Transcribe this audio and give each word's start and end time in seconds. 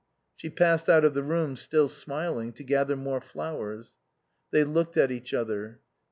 She 0.35 0.49
passed 0.49 0.89
out 0.89 1.05
of 1.05 1.13
the 1.13 1.21
room, 1.21 1.55
still 1.55 1.87
smiling, 1.87 2.53
to 2.53 2.63
gather 2.63 2.95
more 2.95 3.21
flowers. 3.21 3.93
They 4.49 4.63
looked 4.63 4.97
at 4.97 5.11
each 5.11 5.31
other. 5.31 5.79